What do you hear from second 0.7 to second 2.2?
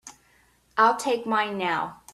I'll take mine now.